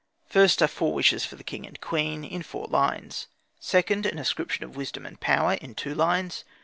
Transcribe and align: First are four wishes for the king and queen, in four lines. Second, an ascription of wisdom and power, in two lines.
First 0.25 0.63
are 0.63 0.67
four 0.67 0.95
wishes 0.95 1.25
for 1.27 1.35
the 1.35 1.43
king 1.43 1.63
and 1.67 1.79
queen, 1.79 2.23
in 2.23 2.41
four 2.41 2.65
lines. 2.65 3.27
Second, 3.59 4.07
an 4.07 4.17
ascription 4.17 4.63
of 4.63 4.75
wisdom 4.75 5.05
and 5.05 5.19
power, 5.19 5.53
in 5.53 5.75
two 5.75 5.93
lines. 5.93 6.43